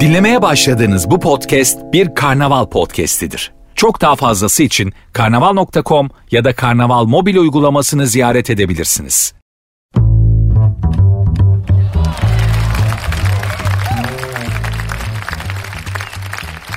[0.00, 3.52] Dinlemeye başladığınız bu podcast bir karnaval podcastidir.
[3.74, 9.34] Çok daha fazlası için karnaval.com ya da karnaval mobil uygulamasını ziyaret edebilirsiniz.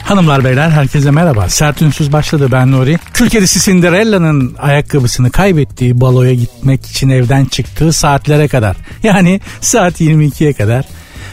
[0.08, 1.50] Hanımlar beyler herkese merhaba.
[1.50, 2.98] Sert Ünsüz başladı ben Nuri.
[3.14, 8.78] Kül kedisi Cinderella'nın ayakkabısını kaybettiği baloya gitmek için evden çıktığı saatlere kadar.
[9.04, 10.86] Yani saat 22'ye kadar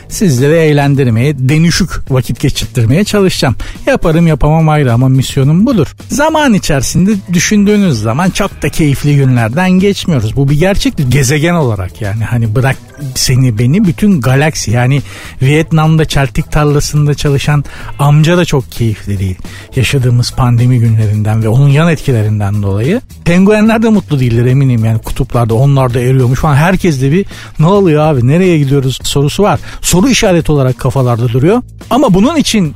[0.09, 3.57] sizleri eğlendirmeye, denüşük vakit geçirttirmeye çalışacağım.
[3.87, 5.97] Yaparım yapamam ayrı ama misyonum budur.
[6.09, 10.37] Zaman içerisinde düşündüğünüz zaman çok da keyifli günlerden geçmiyoruz.
[10.37, 11.11] Bu bir gerçektir.
[11.11, 12.77] Gezegen olarak yani hani bırak
[13.15, 15.03] seni beni bütün galaksi yani
[15.43, 17.65] Vietnam'da çeltik tarlasında çalışan
[17.99, 19.37] amca da çok keyifli değil.
[19.77, 23.01] Yaşadığımız pandemi günlerinden ve onun yan etkilerinden dolayı.
[23.25, 26.57] Penguenler de mutlu değiller eminim yani kutuplarda onlar da eriyormuş falan.
[26.57, 27.27] Herkes de bir
[27.59, 29.61] ne oluyor abi nereye gidiyoruz sorusu var.
[29.95, 31.63] Soru işareti olarak kafalarda duruyor.
[31.91, 32.75] Ama bunun için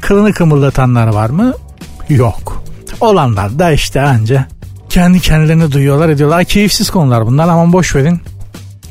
[0.00, 1.54] kılını kımıldatanlar var mı?
[2.08, 2.62] Yok.
[3.00, 4.48] Olanlar da işte anca
[4.88, 6.44] kendi kendilerini duyuyorlar ediyorlar.
[6.44, 8.20] Keyifsiz konular bunlar ama boş verin.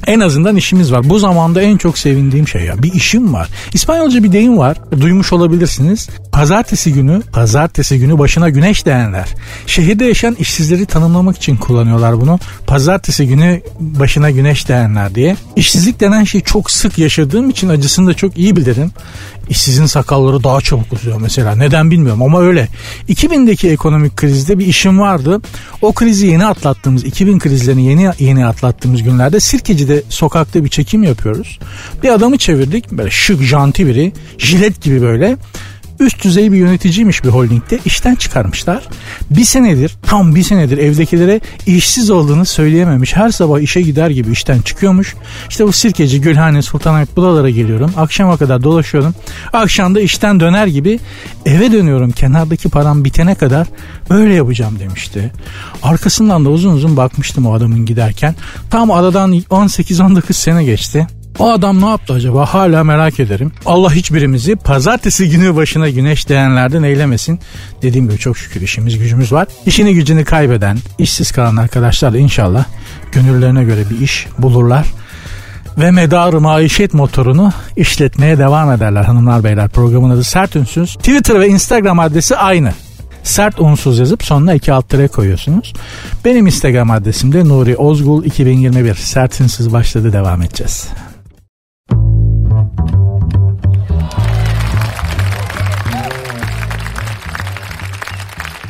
[0.07, 1.09] En azından işimiz var.
[1.09, 2.83] Bu zamanda en çok sevindiğim şey ya.
[2.83, 3.49] Bir işim var.
[3.73, 4.77] İspanyolca bir deyim var.
[5.01, 6.09] Duymuş olabilirsiniz.
[6.31, 9.27] Pazartesi günü, pazartesi günü başına güneş değenler.
[9.67, 12.39] Şehirde yaşayan işsizleri tanımlamak için kullanıyorlar bunu.
[12.67, 15.35] Pazartesi günü başına güneş değenler diye.
[15.55, 18.91] İşsizlik denen şey çok sık yaşadığım için acısını da çok iyi bilirim.
[19.49, 21.55] İşsizin sakalları daha çabuk uzuyor mesela.
[21.55, 22.67] Neden bilmiyorum ama öyle.
[23.09, 25.41] 2000'deki ekonomik krizde bir işim vardı.
[25.81, 31.59] O krizi yeni atlattığımız, 2000 krizlerini yeni yeni atlattığımız günlerde Sirkeci'de sokakta bir çekim yapıyoruz.
[32.03, 32.91] Bir adamı çevirdik.
[32.91, 34.13] Böyle şık, janti biri.
[34.37, 35.37] Jilet gibi böyle
[35.99, 38.83] üst düzey bir yöneticiymiş bir holdingde işten çıkarmışlar.
[39.29, 43.15] Bir senedir tam bir senedir evdekilere işsiz olduğunu söyleyememiş.
[43.15, 45.15] Her sabah işe gider gibi işten çıkıyormuş.
[45.49, 47.91] İşte bu sirkeci Gülhane Sultanahmet buralara geliyorum.
[47.97, 49.15] Akşama kadar dolaşıyorum.
[49.53, 50.99] Akşamda işten döner gibi
[51.45, 52.11] eve dönüyorum.
[52.11, 53.67] Kenardaki param bitene kadar
[54.09, 55.31] öyle yapacağım demişti.
[55.83, 58.35] Arkasından da uzun uzun bakmıştım o adamın giderken.
[58.69, 61.07] Tam aradan 18-19 sene geçti.
[61.39, 63.51] O adam ne yaptı acaba hala merak ederim.
[63.65, 67.39] Allah hiçbirimizi pazartesi günü başına güneş değenlerden eylemesin.
[67.81, 69.47] Dediğim gibi çok şükür işimiz gücümüz var.
[69.65, 72.65] İşini gücünü kaybeden, işsiz kalan arkadaşlar da inşallah
[73.11, 74.87] gönüllerine göre bir iş bulurlar
[75.77, 79.69] ve medarı maişet motorunu işletmeye devam ederler hanımlar beyler.
[79.69, 80.95] Programın adı Sert Ünsüz.
[80.95, 82.71] Twitter ve Instagram adresi aynı.
[83.23, 85.73] Sert unsuz yazıp sonuna iki alt tere koyuyorsunuz.
[86.25, 88.95] Benim Instagram adresim de Nuri Ozgul 2021.
[88.95, 90.87] Sert Ünsüz başladı devam edeceğiz.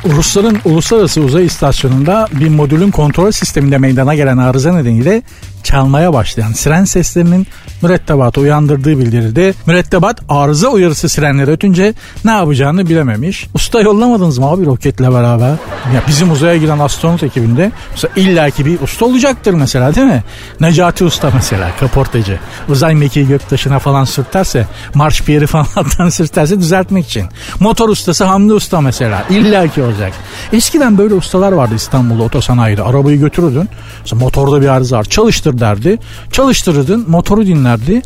[0.04, 5.22] Rusların uluslararası uzay istasyonunda bir modülün kontrol sisteminde meydana gelen arıza nedeniyle
[5.62, 7.46] çalmaya başlayan siren seslerinin
[7.82, 9.54] mürettebatı uyandırdığı bildirildi.
[9.66, 13.46] Mürettebat arıza uyarısı sirenleri ötünce ne yapacağını bilememiş.
[13.54, 15.50] Usta yollamadınız mı abi roketle beraber?
[15.94, 20.22] Ya bizim uzaya giden astronot ekibinde mesela illaki bir usta olacaktır mesela değil mi?
[20.60, 22.38] Necati Usta mesela kaportacı.
[22.68, 27.26] Uzay mekiği göktaşına falan sürterse marş piyeri falan alttan sürterse düzeltmek için.
[27.60, 30.12] Motor ustası Hamdi Usta mesela illaki olacak.
[30.52, 32.82] Eskiden böyle ustalar vardı İstanbul'da otosanayi'de.
[32.82, 33.68] Arabayı götürürdün.
[34.00, 35.04] Mesela motorda bir arıza var.
[35.48, 35.98] Çalıştır derdi.
[36.32, 38.02] Çalıştırırdın motoru dinlerdi.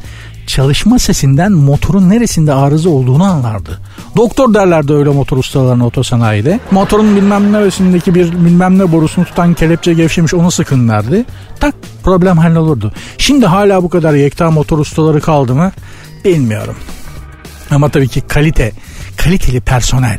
[0.47, 3.81] Çalışma sesinden motorun neresinde arıza olduğunu anlardı.
[4.17, 6.61] Doktor derlerdi öyle motor ustalarına otosanayide.
[6.71, 11.25] Motorun bilmem neresindeki bir bilmem ne borusunu tutan kelepçe gevşemiş onu sıkın derdi.
[11.61, 12.93] Tak problem hallolurdu.
[13.19, 15.73] Şimdi hala bu kadar yekta motor ustaları kaldı mı
[16.25, 16.77] bilmiyorum.
[17.71, 18.73] Ama tabii ki kalite,
[19.17, 20.19] kaliteli personel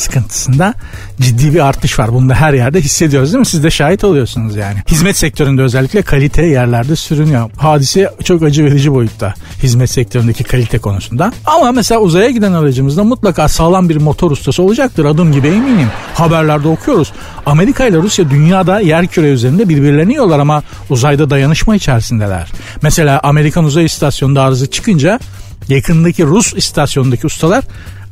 [0.00, 0.74] sıkıntısında
[1.20, 2.12] ciddi bir artış var.
[2.12, 3.46] Bunu da her yerde hissediyoruz değil mi?
[3.46, 4.78] Siz de şahit oluyorsunuz yani.
[4.88, 7.50] Hizmet sektöründe özellikle kalite yerlerde sürünüyor.
[7.56, 11.32] Hadise çok acı verici boyutta hizmet sektöründeki kalite konusunda.
[11.46, 15.04] Ama mesela uzaya giden aracımızda mutlaka sağlam bir motor ustası olacaktır.
[15.04, 15.88] Adım gibi eminim.
[16.14, 17.12] Haberlerde okuyoruz.
[17.46, 22.48] Amerika ile Rusya dünyada yer küre üzerinde birbirlerini yiyorlar ama uzayda dayanışma içerisindeler.
[22.82, 25.20] Mesela Amerikan uzay istasyonunda arıza çıkınca
[25.68, 27.64] yakındaki Rus istasyonundaki ustalar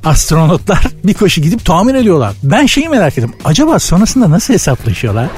[0.05, 2.35] astronotlar bir koşu gidip tamir ediyorlar.
[2.43, 3.35] Ben şeyi merak ettim.
[3.45, 5.29] Acaba sonrasında nasıl hesaplaşıyorlar?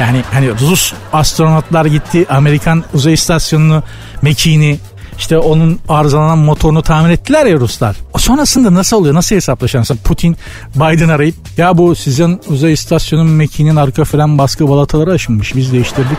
[0.00, 3.82] Yani hani Rus astronotlar gitti Amerikan uzay istasyonunu
[4.22, 4.78] mekiğini
[5.18, 7.96] işte onun arızalanan motorunu tamir ettiler ya Ruslar.
[8.18, 9.14] sonrasında nasıl oluyor?
[9.14, 9.84] Nasıl hesaplaşan?
[10.04, 10.36] Putin
[10.74, 15.56] Biden arayıp ya bu sizin uzay istasyonun mekinin arka fren baskı balataları aşınmış.
[15.56, 16.18] Biz değiştirdik.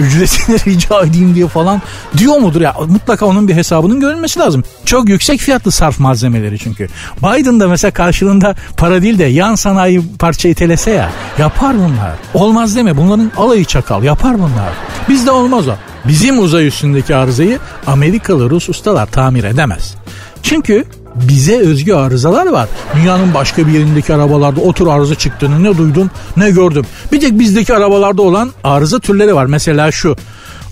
[0.00, 1.82] Ücretini rica edeyim diye falan
[2.16, 2.74] diyor mudur ya?
[2.88, 4.64] Mutlaka onun bir hesabının görülmesi lazım.
[4.84, 6.88] Çok yüksek fiyatlı sarf malzemeleri çünkü.
[7.22, 11.10] Biden da mesela karşılığında para değil de yan sanayi parça itelese ya.
[11.38, 12.12] Yapar bunlar.
[12.34, 14.72] Olmaz deme bunların alayı çakal yapar bunlar.
[15.08, 15.74] Bizde olmaz o.
[16.04, 19.94] Bizim uzay üstündeki arızayı Amerikalı Rus ustalar tamir edemez.
[20.42, 20.84] Çünkü
[21.14, 22.68] bize özgü arızalar var.
[22.96, 26.86] Dünyanın başka bir yerindeki arabalarda o tür arıza çıktığını ne duydum ne gördüm.
[27.12, 29.46] Bir tek bizdeki arabalarda olan arıza türleri var.
[29.46, 30.16] Mesela şu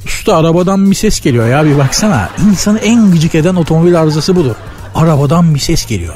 [0.07, 2.31] Usta arabadan bir ses geliyor ya bir baksana.
[2.51, 4.55] İnsanı en gıcık eden otomobil arızası budur.
[4.95, 6.15] Arabadan bir ses geliyor.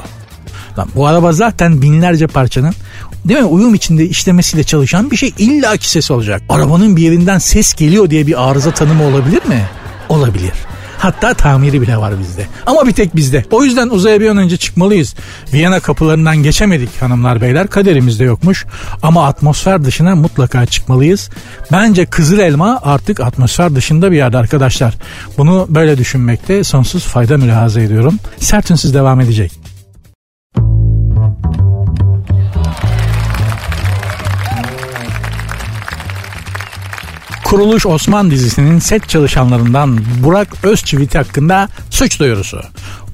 [0.77, 2.73] Lan bu araba zaten binlerce parçanın
[3.25, 6.41] değil mi uyum içinde işlemesiyle çalışan bir şey illaki ses olacak.
[6.49, 9.65] Arabanın bir yerinden ses geliyor diye bir arıza tanımı olabilir mi?
[10.09, 10.53] Olabilir.
[11.01, 12.45] Hatta tamiri bile var bizde.
[12.65, 13.45] Ama bir tek bizde.
[13.51, 15.15] O yüzden uzaya bir an önce çıkmalıyız.
[15.53, 17.67] Viyana kapılarından geçemedik hanımlar beyler.
[17.67, 18.65] Kaderimizde yokmuş.
[19.03, 21.29] Ama atmosfer dışına mutlaka çıkmalıyız.
[21.71, 24.93] Bence Kızıl Elma artık atmosfer dışında bir yerde arkadaşlar.
[25.37, 28.15] Bunu böyle düşünmekte sonsuz fayda mülahaza ediyorum.
[28.39, 29.60] Sertünsüz devam edecek.
[37.51, 42.61] Kuruluş Osman dizisinin set çalışanlarından Burak Özçivit hakkında suç duyurusu.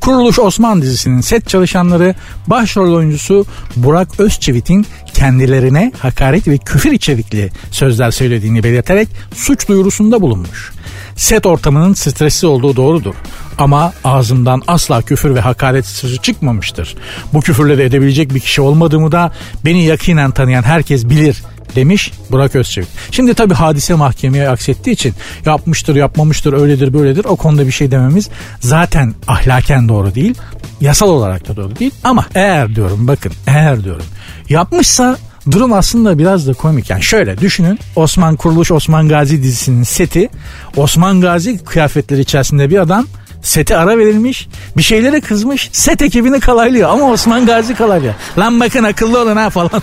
[0.01, 2.15] Kuruluş Osman dizisinin set çalışanları
[2.47, 3.45] başrol oyuncusu
[3.75, 10.71] Burak Özçivit'in kendilerine hakaret ve küfür içerikli sözler söylediğini belirterek suç duyurusunda bulunmuş.
[11.15, 13.15] Set ortamının stresli olduğu doğrudur.
[13.57, 16.95] Ama ağzımdan asla küfür ve hakaret sözü çıkmamıştır.
[17.33, 19.31] Bu küfürleri edebilecek bir kişi olmadığımı da
[19.65, 21.43] beni yakinen tanıyan herkes bilir
[21.77, 22.88] demiş Burak Özçivit.
[23.12, 25.13] Şimdi tabi hadise mahkemeye aksettiği için
[25.45, 28.29] yapmıştır yapmamıştır öyledir böyledir o konuda bir şey dememiz
[28.59, 30.35] zaten ahlaken doğru değil.
[30.81, 34.06] Yasal olarak da doğru değil ama eğer diyorum bakın eğer diyorum
[34.50, 35.18] yapmışsa
[35.51, 36.89] Durum aslında biraz da komik.
[36.89, 40.30] Yani şöyle düşünün Osman Kuruluş Osman Gazi dizisinin seti
[40.77, 43.07] Osman Gazi kıyafetleri içerisinde bir adam
[43.41, 44.47] sete ara verilmiş
[44.77, 48.13] bir şeylere kızmış set ekibini kalaylıyor ama Osman Gazi kalaylıyor.
[48.38, 49.71] Lan bakın akıllı olun ha falan.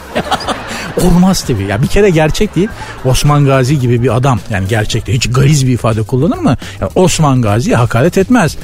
[1.02, 1.64] Olmaz tabii.
[1.64, 2.68] Ya bir kere gerçek değil.
[3.04, 6.56] Osman Gazi gibi bir adam yani gerçekte hiç gariz bir ifade kullanır mı?
[6.80, 8.56] Yani Osman Gazi'ye hakaret etmez.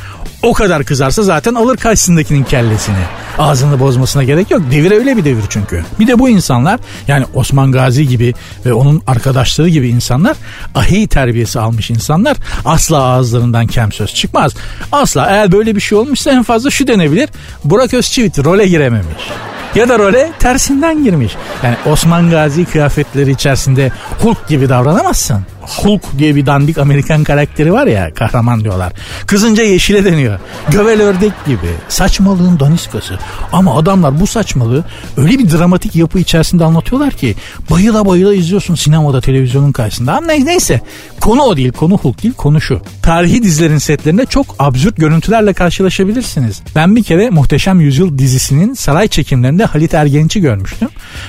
[0.43, 2.97] O kadar kızarsa zaten alır karşısındakinin kellesini.
[3.39, 4.63] Ağzını bozmasına gerek yok.
[4.71, 5.85] Devir öyle bir devir çünkü.
[6.01, 8.35] Bir de bu insanlar yani Osman Gazi gibi
[8.67, 10.37] ve onun arkadaşları gibi insanlar
[10.75, 14.55] ahiy terbiyesi almış insanlar asla ağızlarından kem söz çıkmaz.
[14.93, 17.29] Asla eğer böyle bir şey olmuşsa en fazla şu denebilir.
[17.65, 19.31] Burak Özçivit role girememiş
[19.75, 21.37] ya da role tersinden girmiş.
[21.63, 25.41] Yani Osman Gazi kıyafetleri içerisinde Hulk gibi davranamazsın.
[25.77, 28.93] Hulk diye bir dandik Amerikan karakteri var ya kahraman diyorlar.
[29.27, 30.39] Kızınca yeşile deniyor.
[30.71, 31.71] Gövel ördek gibi.
[31.89, 33.19] Saçmalığın daniskası.
[33.53, 34.85] Ama adamlar bu saçmalığı
[35.17, 37.35] öyle bir dramatik yapı içerisinde anlatıyorlar ki
[37.71, 40.17] bayıla bayıla izliyorsun sinemada televizyonun karşısında.
[40.17, 40.81] Ama neyse
[41.21, 42.81] konu o değil konu Hulk değil konu şu.
[43.03, 46.63] Tarihi dizilerin setlerinde çok absürt görüntülerle karşılaşabilirsiniz.
[46.77, 50.89] Ben bir kere Muhteşem Yüzyıl dizisinin saray çekimlerinde Halit Ergenç'i görmüştüm.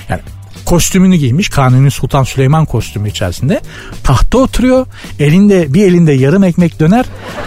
[0.10, 0.22] Yani
[0.66, 1.50] kostümünü giymiş.
[1.50, 3.62] Kanuni Sultan Süleyman kostümü içerisinde.
[4.04, 4.86] Tahta oturuyor.
[5.20, 7.06] Elinde bir elinde yarım ekmek döner.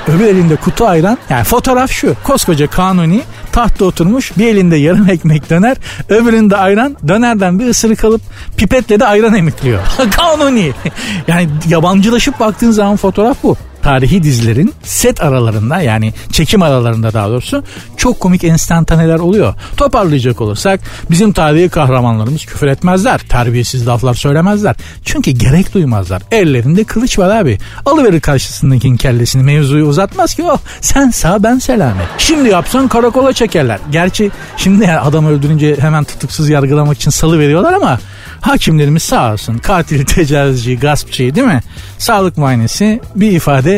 [0.09, 1.19] Öbür elinde kutu ayran.
[1.31, 2.15] Yani fotoğraf şu.
[2.25, 3.21] Koskoca Kanuni
[3.53, 4.39] tahta oturmuş.
[4.39, 5.77] Bir elinde yarım ekmek döner.
[6.09, 6.97] Öbüründe ayran.
[7.09, 8.23] Dönerden bir ısırık alıp
[8.57, 9.81] pipetle de ayran emikliyor.
[10.17, 10.73] Kanuni.
[11.29, 17.65] Yani yabancılaşıp baktığın zaman fotoğraf bu tarihi dizilerin set aralarında yani çekim aralarında daha doğrusu
[17.97, 19.55] çok komik enstantaneler oluyor.
[19.77, 23.19] Toparlayacak olursak bizim tarihi kahramanlarımız küfür etmezler.
[23.19, 24.77] Terbiyesiz laflar söylemezler.
[25.05, 26.23] Çünkü gerek duymazlar.
[26.31, 27.59] Ellerinde kılıç var abi.
[27.87, 32.07] Alıverir karşısındakinin kellesini mevzuyu uzatmaz ki oh sen sağ ben selamet.
[32.19, 33.79] Şimdi yapsan karakola çekerler.
[33.93, 37.99] Gerçi şimdi yani adam öldürünce hemen tutuksuz yargılamak için salı veriyorlar ama
[38.41, 41.61] hakimlerimiz sağ olsun katil, tecavüzcü, gaspçıyı değil mi?
[41.99, 43.74] Sağlık muayenesi bir ifade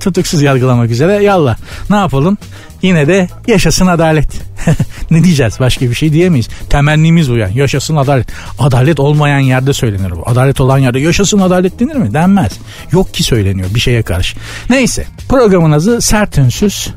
[0.00, 1.56] tutuksuz yargılamak üzere yallah
[1.90, 2.38] ne yapalım
[2.82, 4.50] yine de yaşasın adalet.
[5.10, 6.48] ne diyeceğiz başka bir şey diyemeyiz.
[6.70, 8.26] Temennimiz bu yani yaşasın adalet.
[8.58, 10.28] Adalet olmayan yerde söylenir bu.
[10.28, 12.14] Adalet olan yerde yaşasın adalet denir mi?
[12.14, 12.52] Denmez.
[12.92, 14.36] Yok ki söyleniyor bir şeye karşı.
[14.70, 16.88] Neyse programın adı sert ünsüz.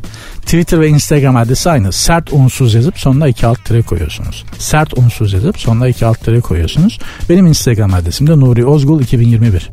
[0.42, 1.92] Twitter ve Instagram adresi aynı.
[1.92, 4.46] Sert unsuz yazıp sonuna iki alt tire koyuyorsunuz.
[4.58, 7.00] Sert unsuz yazıp sonuna iki alt tire koyuyorsunuz.
[7.30, 9.70] Benim Instagram adresim de Nuri Ozgul 2021.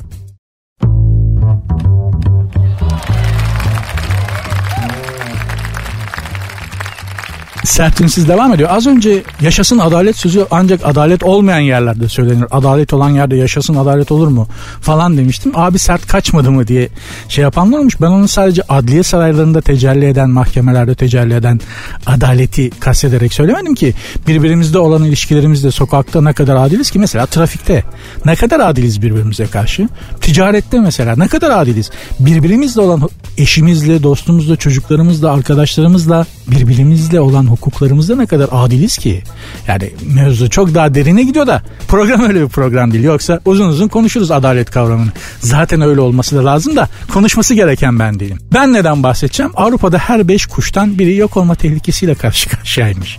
[7.70, 8.68] Sert Ünsüz devam ediyor.
[8.72, 12.44] Az önce yaşasın adalet sözü ancak adalet olmayan yerlerde söylenir.
[12.50, 14.48] Adalet olan yerde yaşasın adalet olur mu
[14.80, 15.52] falan demiştim.
[15.54, 16.88] Abi sert kaçmadı mı diye
[17.28, 18.00] şey yapanlar olmuş.
[18.00, 21.60] Ben onu sadece adliye saraylarında tecelli eden, mahkemelerde tecelli eden
[22.06, 23.94] adaleti kastederek söylemedim ki.
[24.26, 27.84] Birbirimizde olan ilişkilerimizde sokakta ne kadar adiliz ki mesela trafikte
[28.24, 29.88] ne kadar adiliz birbirimize karşı.
[30.20, 31.90] Ticarette mesela ne kadar adiliz.
[32.20, 33.08] Birbirimizle olan
[33.38, 39.22] eşimizle, dostumuzla, çocuklarımızla, arkadaşlarımızla birbirimizle olan hukuklarımızda ne kadar adiliz ki.
[39.68, 43.04] Yani mevzu çok daha derine gidiyor da program öyle bir program değil.
[43.04, 45.10] Yoksa uzun uzun konuşuruz adalet kavramını.
[45.40, 48.38] Zaten öyle olması da lazım da konuşması gereken ben değilim.
[48.54, 49.52] Ben neden bahsedeceğim?
[49.56, 53.18] Avrupa'da her beş kuştan biri yok olma tehlikesiyle karşı karşıyaymış.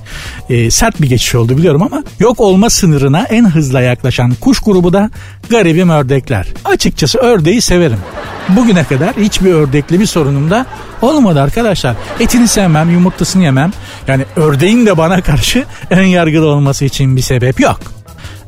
[0.50, 4.94] Ee, sert bir geçiş oldu biliyorum ama yok olma sınırına en hızla yaklaşan kuş grubu
[4.94, 5.10] da
[5.50, 6.48] garibim ördekler.
[6.66, 8.00] Açıkçası ördeği severim.
[8.50, 10.66] Bugüne kadar hiçbir ördekli bir sorunum da
[11.02, 11.96] olmadı arkadaşlar.
[12.20, 12.90] Etini sevmem,
[13.22, 13.72] yumurtasını yemem.
[14.08, 17.80] Yani ördeğin de bana karşı ön yargılı olması için bir sebep yok.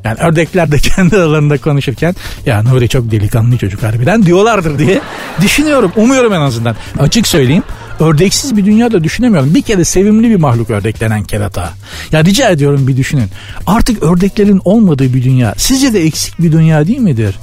[0.03, 2.15] Yani ördekler de kendi aralarında konuşurken
[2.45, 5.01] ya Nuri çok delikanlı çocuk harbiden diyorlardır diye
[5.41, 5.91] düşünüyorum.
[5.95, 6.75] Umuyorum en azından.
[6.99, 7.63] Açık söyleyeyim
[7.99, 9.53] ördeksiz bir dünyada düşünemiyorum.
[9.53, 11.69] Bir kere sevimli bir mahluk ördek denen kerata.
[12.11, 13.29] Ya rica ediyorum bir düşünün.
[13.67, 17.35] Artık ördeklerin olmadığı bir dünya sizce de eksik bir dünya değil midir?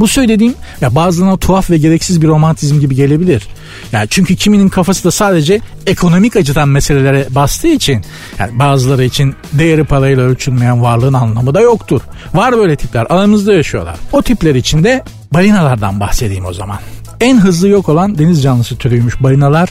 [0.00, 3.48] Bu söylediğim ya bazılarına tuhaf ve gereksiz bir romantizm gibi gelebilir.
[3.92, 8.04] Yani çünkü kiminin kafası da sadece ekonomik açıdan meselelere bastığı için
[8.38, 12.00] yani bazıları için değeri parayla ölçülmeyen varlığın anlamı da yoktur.
[12.34, 13.96] Var böyle tipler aramızda yaşıyorlar.
[14.12, 16.78] O tipler için de balinalardan bahsedeyim o zaman.
[17.20, 19.68] En hızlı yok olan deniz canlısı türüymüş balinalar.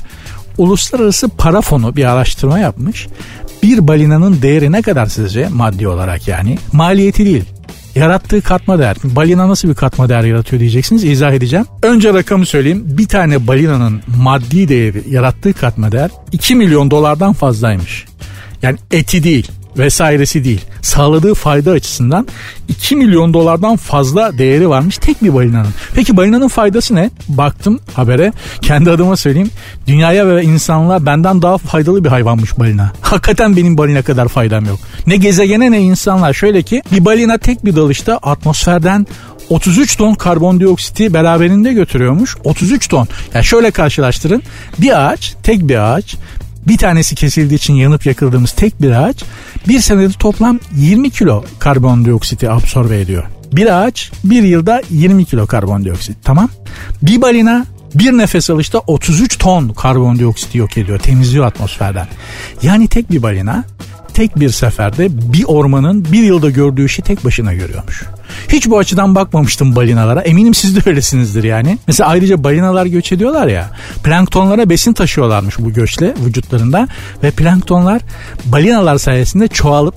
[0.57, 3.07] Uluslararası Para Fonu bir araştırma yapmış.
[3.63, 6.57] Bir balinanın değeri ne kadar sizce maddi olarak yani?
[6.71, 7.45] Maliyeti değil
[7.95, 8.97] yarattığı katma değer.
[9.03, 11.03] Balina nasıl bir katma değer yaratıyor diyeceksiniz.
[11.03, 11.65] İzah edeceğim.
[11.83, 12.83] Önce rakamı söyleyeyim.
[12.85, 18.05] Bir tane balinanın maddi değeri yarattığı katma değer 2 milyon dolardan fazlaymış.
[18.61, 20.61] Yani eti değil vesairesi değil.
[20.81, 22.27] Sağladığı fayda açısından
[22.67, 25.73] 2 milyon dolardan fazla değeri varmış tek bir balinanın.
[25.95, 27.09] Peki balinanın faydası ne?
[27.27, 29.51] Baktım habere kendi adıma söyleyeyim.
[29.87, 32.91] Dünyaya ve insanlığa benden daha faydalı bir hayvanmış balina.
[33.01, 34.79] Hakikaten benim balina kadar faydam yok.
[35.07, 36.33] Ne gezegene ne insanlar.
[36.33, 39.07] Şöyle ki bir balina tek bir dalışta atmosferden
[39.49, 42.37] 33 ton karbondioksiti beraberinde götürüyormuş.
[42.43, 43.07] 33 ton.
[43.33, 44.43] Yani şöyle karşılaştırın.
[44.77, 46.15] Bir ağaç, tek bir ağaç
[46.67, 49.23] bir tanesi kesildiği için yanıp yakıldığımız tek bir ağaç
[49.67, 53.23] bir senede toplam 20 kilo karbondioksiti absorbe ediyor.
[53.51, 56.49] Bir ağaç bir yılda 20 kilo karbondioksit tamam.
[57.01, 57.65] Bir balina
[57.95, 62.07] bir nefes alışta 33 ton karbondioksiti yok ediyor temizliyor atmosferden.
[62.63, 63.63] Yani tek bir balina
[64.13, 68.03] tek bir seferde bir ormanın bir yılda gördüğü işi tek başına görüyormuş.
[68.49, 70.21] Hiç bu açıdan bakmamıştım balinalara.
[70.21, 71.77] Eminim siz de öylesinizdir yani.
[71.87, 73.71] Mesela ayrıca balinalar göç ediyorlar ya.
[74.03, 76.87] Planktonlara besin taşıyorlarmış bu göçle vücutlarında.
[77.23, 78.01] Ve planktonlar
[78.45, 79.95] balinalar sayesinde çoğalıp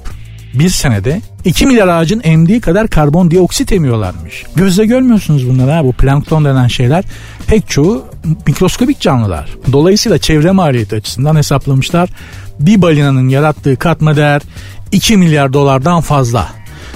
[0.54, 4.44] bir senede 2 milyar ağacın emdiği kadar karbondioksit emiyorlarmış.
[4.56, 7.04] Gözle görmüyorsunuz bunları ha bu plankton denen şeyler.
[7.46, 8.04] Pek çoğu
[8.46, 9.50] mikroskobik canlılar.
[9.73, 12.11] Dolayısıyla çevre maliyeti açısından hesaplamışlar.
[12.61, 14.42] Bir balinanın yarattığı katma değer
[14.92, 16.49] 2 milyar dolardan fazla.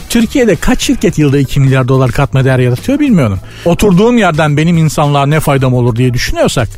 [0.09, 3.39] Türkiye'de kaç şirket yılda 2 milyar dolar katma değer yaratıyor bilmiyorum.
[3.65, 6.69] Oturduğum yerden benim insanlığa ne faydam olur diye düşünüyorsak,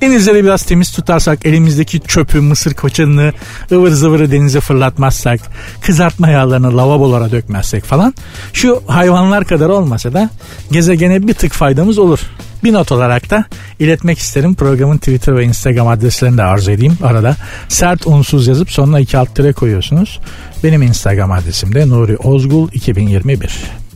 [0.00, 3.32] denizleri biraz temiz tutarsak, elimizdeki çöpü, mısır koçanını,
[3.72, 5.40] ıvır zıvırı denize fırlatmazsak,
[5.80, 8.14] kızartma yağlarını lavabolara dökmezsek falan,
[8.52, 10.30] şu hayvanlar kadar olmasa da
[10.70, 12.20] gezegene bir tık faydamız olur.
[12.64, 13.44] Bir not olarak da
[13.78, 14.54] iletmek isterim.
[14.54, 17.36] Programın Twitter ve Instagram adreslerini de arzu edeyim arada.
[17.68, 20.20] Sert unsuz yazıp sonuna iki alt tire koyuyorsunuz.
[20.64, 23.86] Benim Instagram adresim de Nuri Ozgul 2021.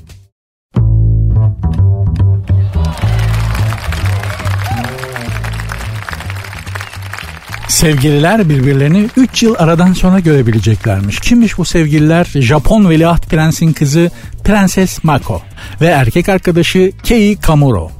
[7.68, 11.20] Sevgililer birbirlerini 3 yıl aradan sonra görebileceklermiş.
[11.20, 12.24] Kimmiş bu sevgililer?
[12.34, 14.10] Japon veliaht prensin kızı
[14.44, 15.42] Prenses Mako
[15.80, 17.90] ve erkek arkadaşı Kei Kamuro.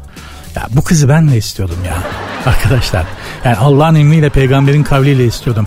[0.57, 1.99] Ya bu kızı ben de istiyordum ya.
[2.53, 3.05] Arkadaşlar
[3.45, 5.67] yani Allah'ın emriyle peygamberin kavliyle istiyordum.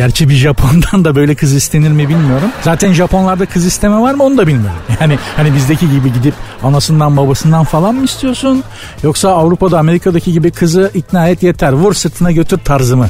[0.00, 2.48] Gerçi bir Japon'dan da böyle kız istenir mi bilmiyorum.
[2.62, 4.78] Zaten Japonlarda kız isteme var mı onu da bilmiyorum.
[5.00, 8.64] Yani hani bizdeki gibi gidip anasından babasından falan mı istiyorsun?
[9.02, 13.08] Yoksa Avrupa'da Amerika'daki gibi kızı ikna et yeter vur sırtına götür tarzı mı?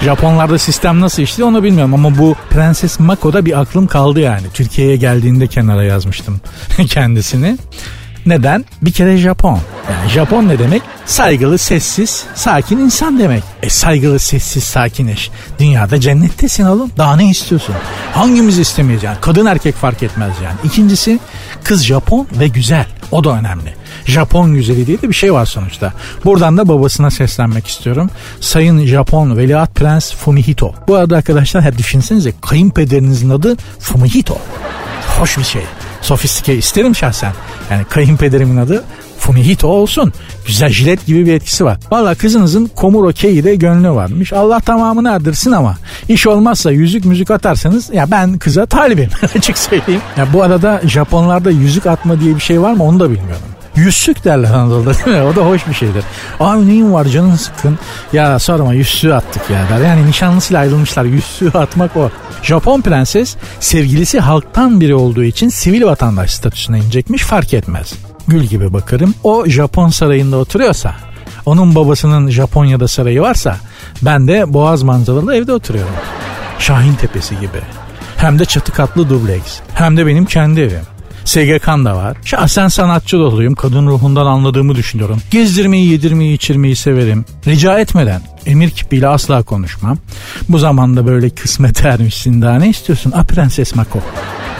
[0.00, 4.46] Japonlarda sistem nasıl işliyor onu bilmiyorum ama bu Prenses Mako'da bir aklım kaldı yani.
[4.54, 6.40] Türkiye'ye geldiğinde kenara yazmıştım
[6.88, 7.58] kendisini.
[8.26, 8.64] Neden?
[8.82, 9.58] Bir kere Japon.
[9.90, 10.82] Yani Japon ne demek?
[11.06, 13.42] Saygılı, sessiz, sakin insan demek.
[13.62, 15.30] E saygılı, sessiz, sakin eş.
[15.58, 16.90] Dünyada cennettesin oğlum.
[16.98, 17.74] Daha ne istiyorsun?
[18.14, 19.16] Hangimiz istemeyiz yani?
[19.20, 20.56] Kadın erkek fark etmez yani.
[20.64, 21.18] İkincisi
[21.64, 22.86] kız Japon ve güzel.
[23.12, 23.74] O da önemli.
[24.04, 25.92] Japon güzeli diye de bir şey var sonuçta.
[26.24, 28.10] Buradan da babasına seslenmek istiyorum.
[28.40, 30.74] Sayın Japon Veliaht Prens Fumihito.
[30.88, 34.38] Bu arada arkadaşlar hep düşünsenize kayınpederinizin adı Fumihito.
[35.18, 35.62] Hoş bir şey.
[36.02, 37.32] Sofistike isterim şahsen.
[37.70, 38.84] Yani kayınpederimin adı
[39.18, 40.12] Fumihito olsun.
[40.46, 41.76] Güzel jilet gibi bir etkisi var.
[41.90, 44.32] Valla kızınızın Komuro Kei'de gönlü varmış.
[44.32, 45.76] Allah tamamını erdirsin ama
[46.08, 50.00] iş olmazsa yüzük müzik atarsanız ya ben kıza talibim açık söyleyeyim.
[50.16, 53.42] Ya bu arada Japonlarda yüzük atma diye bir şey var mı onu da bilmiyorum.
[53.76, 55.22] Yüzsük derler Anadolu'da değil mi?
[55.22, 56.04] O da hoş bir şeydir.
[56.40, 57.78] Abi neyin var canın sıkkın?
[58.12, 59.86] Ya sorma yüzsüğü attık ya der.
[59.86, 61.04] Yani nişanlısıyla ayrılmışlar.
[61.04, 62.10] Yüzsüğü atmak o.
[62.42, 67.94] Japon prenses sevgilisi halktan biri olduğu için sivil vatandaş statüsüne inecekmiş fark etmez.
[68.28, 69.14] Gül gibi bakarım.
[69.24, 70.94] O Japon sarayında oturuyorsa
[71.46, 73.56] onun babasının Japonya'da sarayı varsa
[74.02, 75.94] ben de boğaz manzaralı evde oturuyorum.
[76.58, 77.60] Şahin Tepesi gibi.
[78.16, 79.60] Hem de çatı katlı dubleks.
[79.74, 80.91] Hem de benim kendi evim.
[81.24, 82.16] SGK'm da var.
[82.24, 83.54] Şahsen sanatçı da olayım.
[83.54, 85.18] Kadın ruhundan anladığımı düşünüyorum.
[85.30, 87.24] Gezdirmeyi, yedirmeyi, içirmeyi severim.
[87.46, 89.98] Rica etmeden emir kipiyle asla konuşmam.
[90.48, 93.12] Bu zamanda böyle kısmet ermişsin daha ne istiyorsun?
[93.16, 93.98] A Prenses Mako.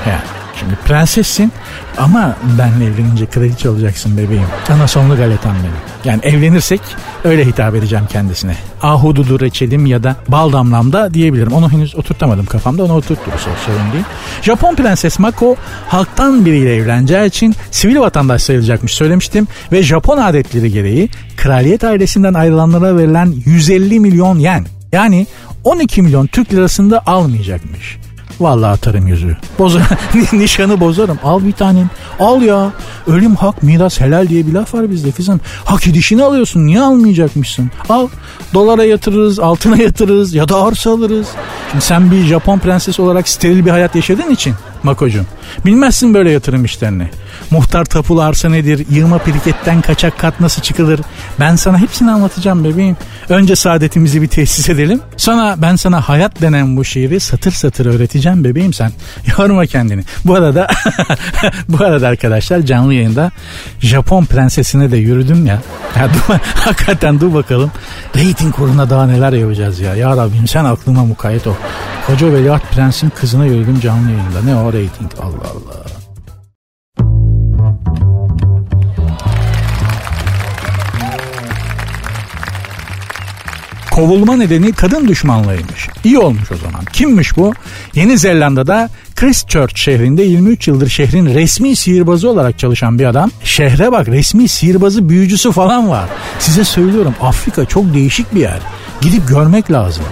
[0.06, 1.52] Yani şimdi prensessin
[1.98, 4.46] ama benle evlenince kraliçe olacaksın bebeğim.
[4.70, 5.74] Ana sonlu galetam benim.
[6.04, 6.80] Yani evlenirsek
[7.24, 8.56] öyle hitap edeceğim kendisine.
[8.82, 11.52] Ahududu reçelim ya da bal damlamda diyebilirim.
[11.52, 14.04] Onu henüz oturtamadım kafamda onu oturturuz sorun değil.
[14.42, 15.56] Japon prenses Mako
[15.88, 19.48] halktan biriyle evleneceği için sivil vatandaş sayılacakmış söylemiştim.
[19.72, 25.26] Ve Japon adetleri gereği kraliyet ailesinden ayrılanlara verilen 150 milyon yen yani
[25.64, 27.98] 12 milyon Türk lirasında almayacakmış.
[28.40, 29.36] Vallahi atarım yüzü.
[29.58, 29.82] Bozar,
[30.32, 31.18] nişanı bozarım.
[31.24, 31.90] Al bir tanem.
[32.20, 32.72] Al ya.
[33.06, 35.40] Ölüm hak miras helal diye bir laf var bizde kızım.
[35.64, 36.66] Hak edişini alıyorsun.
[36.66, 37.70] Niye almayacakmışsın?
[37.88, 38.08] Al.
[38.54, 41.26] Dolara yatırırız, altına yatırırız ya da arsa alırız.
[41.70, 45.24] Şimdi sen bir Japon prensesi olarak steril bir hayat yaşadığın için Makocuğum.
[45.66, 47.08] Bilmezsin böyle yatırım işlerini.
[47.50, 48.86] Muhtar tapulu arsa nedir?
[48.90, 51.00] Yığma piriketten kaçak kat nasıl çıkılır?
[51.40, 52.96] Ben sana hepsini anlatacağım bebeğim.
[53.28, 55.00] Önce saadetimizi bir tesis edelim.
[55.16, 58.92] Sonra ben sana hayat denen bu şiiri satır satır öğreteceğim bebeğim sen.
[59.38, 60.04] Yorma kendini.
[60.24, 60.68] Bu arada
[61.68, 63.30] bu arada arkadaşlar canlı yayında
[63.80, 65.58] Japon prensesine de yürüdüm ya.
[65.96, 67.70] ya dur, hakikaten dur bakalım.
[68.16, 69.94] Rating kuruna daha neler yapacağız ya.
[69.96, 71.54] Ya Rabbim sen aklıma mukayyet ol.
[72.06, 74.42] Koca Veliaht Prens'in kızına yürüdüm canlı yayında.
[74.44, 75.84] Ne o rating Allah Allah.
[83.90, 85.88] Kovulma nedeni kadın düşmanlığıymış.
[86.04, 86.84] İyi olmuş o zaman.
[86.92, 87.52] Kimmiş bu?
[87.94, 93.30] Yeni Zelanda'da Christchurch şehrinde 23 yıldır şehrin resmi sihirbazı olarak çalışan bir adam.
[93.44, 96.08] Şehre bak resmi sihirbazı büyücüsü falan var.
[96.38, 98.60] Size söylüyorum Afrika çok değişik bir yer.
[99.00, 100.04] Gidip görmek lazım.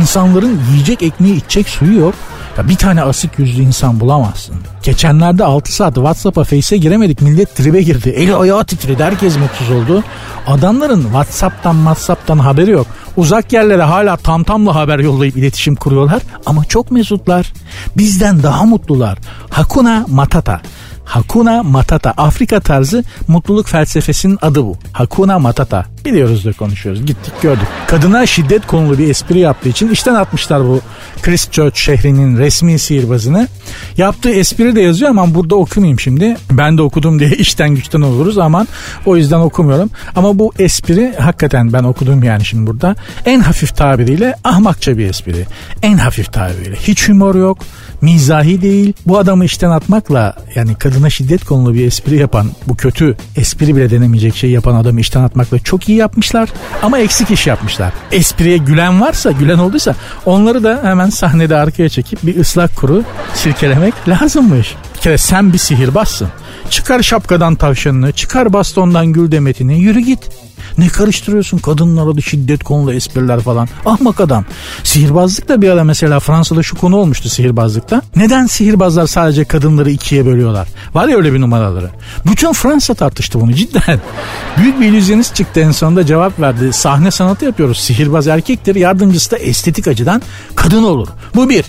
[0.00, 2.14] İnsanların yiyecek ekmeği içecek suyu yok.
[2.58, 4.54] Ya bir tane asık yüzlü insan bulamazsın.
[4.82, 7.20] Geçenlerde 6 saat WhatsApp'a Face'e giremedik.
[7.20, 8.08] Millet tribe girdi.
[8.08, 9.04] Eli ayağı titredi.
[9.04, 10.04] Herkes mutsuz oldu.
[10.46, 12.86] Adamların WhatsApp'tan WhatsApp'tan haberi yok.
[13.16, 16.22] Uzak yerlere hala tam tamla haber yollayıp iletişim kuruyorlar.
[16.46, 17.52] Ama çok mesutlar.
[17.96, 19.18] Bizden daha mutlular.
[19.50, 20.60] Hakuna Matata.
[21.04, 22.10] Hakuna Matata.
[22.10, 24.76] Afrika tarzı mutluluk felsefesinin adı bu.
[24.92, 25.84] Hakuna Matata.
[26.04, 27.06] Biliyoruz da konuşuyoruz.
[27.06, 27.66] Gittik gördük.
[27.86, 30.80] Kadına şiddet konulu bir espri yaptığı için işten atmışlar bu
[31.22, 33.48] Christchurch şehrinin resmi sihirbazını.
[33.96, 36.36] Yaptığı espri de yazıyor ama burada okumayayım şimdi.
[36.50, 38.66] Ben de okudum diye işten güçten oluruz ama
[39.06, 39.90] o yüzden okumuyorum.
[40.16, 42.96] Ama bu espri hakikaten ben okudum yani şimdi burada.
[43.26, 45.46] En hafif tabiriyle ahmakça bir espri.
[45.82, 46.76] En hafif tabiriyle.
[46.76, 47.58] Hiç humor yok.
[48.04, 48.92] Mizahi değil.
[49.06, 53.90] Bu adamı işten atmakla yani kadına şiddet konulu bir espri yapan bu kötü espri bile
[53.90, 56.48] denemeyecek şey yapan adamı işten atmakla çok iyi yapmışlar
[56.82, 57.92] ama eksik iş yapmışlar.
[58.12, 59.94] Espriye gülen varsa gülen olduysa
[60.26, 64.74] onları da hemen sahnede arkaya çekip bir ıslak kuru sirkelemek lazımmış.
[64.94, 66.28] Bir kere sen bir sihirbazsın.
[66.70, 70.30] Çıkar şapkadan tavşanını, çıkar bastondan gül demetini, yürü git.
[70.78, 73.68] Ne karıştırıyorsun kadınlara da şiddet konulu espriler falan.
[73.86, 74.44] Ahmak adam.
[74.84, 78.02] Sihirbazlık da bir ara mesela Fransa'da şu konu olmuştu sihirbazlıkta.
[78.16, 80.68] Neden sihirbazlar sadece kadınları ikiye bölüyorlar?
[80.94, 81.90] Var ya öyle bir numaraları.
[82.26, 84.00] Bütün Fransa tartıştı bunu cidden.
[84.58, 86.72] Büyük bir illüzyonist çıktı en sonunda cevap verdi.
[86.72, 87.78] Sahne sanatı yapıyoruz.
[87.78, 88.74] Sihirbaz erkektir.
[88.74, 90.22] Yardımcısı da estetik açıdan
[90.54, 91.08] kadın olur.
[91.34, 91.64] Bu bir.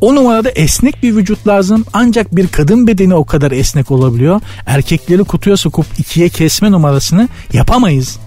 [0.00, 4.40] O numarada esnek bir vücut lazım ancak bir kadın bedeni o kadar esnek olabiliyor.
[4.66, 8.18] Erkekleri kutuya sokup ikiye kesme numarasını yapamayız.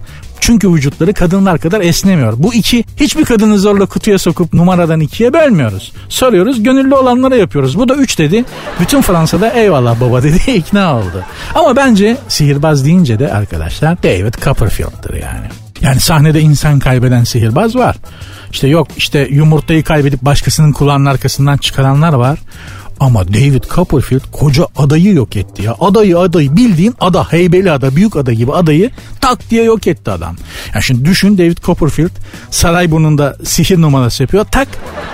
[0.42, 2.34] Çünkü vücutları kadınlar kadar esnemiyor.
[2.38, 5.92] Bu iki hiçbir kadını zorla kutuya sokup numaradan ikiye bölmüyoruz.
[6.10, 7.78] Soruyoruz gönüllü olanlara yapıyoruz.
[7.78, 8.46] Bu da üç dedi.
[8.80, 11.24] Bütün Fransa'da eyvallah baba dedi ikna oldu.
[11.56, 15.48] Ama bence sihirbaz deyince de arkadaşlar David Copperfield'dır yani.
[15.82, 17.96] Yani sahnede insan kaybeden sihirbaz var.
[18.52, 22.40] İşte yok işte yumurtayı kaybedip başkasının kulağının arkasından çıkaranlar var.
[23.02, 25.76] Ama David Copperfield koca adayı yok etti ya.
[25.80, 30.36] Adayı adayı bildiğin ada heybeli ada büyük ada gibi adayı tak diye yok etti adam.
[30.74, 32.12] Yani şimdi düşün David Copperfield
[32.52, 34.46] Sarayburnu'nda sihir numarası yapıyor.
[34.52, 34.68] Tak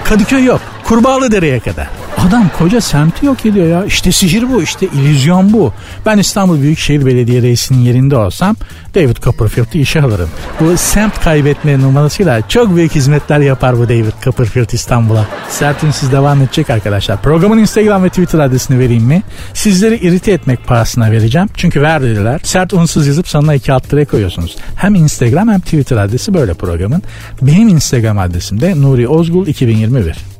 [0.03, 0.61] Kadıköy yok.
[0.87, 1.87] Kurbağalı dereye kadar.
[2.27, 3.85] Adam koca semti yok ediyor ya.
[3.85, 5.73] İşte sihir bu işte illüzyon bu.
[6.05, 8.55] Ben İstanbul Büyükşehir Belediye Reisi'nin yerinde olsam
[8.95, 10.29] David Copperfield'ı işe alırım.
[10.59, 15.25] Bu semt kaybetme numarasıyla çok büyük hizmetler yapar bu David Copperfield İstanbul'a.
[15.49, 17.21] Sertünsüz devam edecek arkadaşlar.
[17.21, 19.23] Programın Instagram ve Twitter adresini vereyim mi?
[19.53, 21.47] Sizleri irite etmek pahasına vereceğim.
[21.57, 22.41] Çünkü ver dediler.
[22.43, 24.55] Sert unsuz yazıp sonuna iki alt koyuyorsunuz.
[24.75, 27.03] Hem Instagram hem Twitter adresi böyle programın.
[27.41, 30.36] Benim Instagram adresim de Nuri Ozgul 2021.